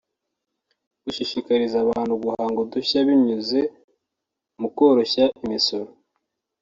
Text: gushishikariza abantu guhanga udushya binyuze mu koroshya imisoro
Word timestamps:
gushishikariza 1.03 1.77
abantu 1.85 2.13
guhanga 2.23 2.57
udushya 2.65 2.99
binyuze 3.07 3.59
mu 4.59 4.67
koroshya 4.75 5.25
imisoro 5.43 5.89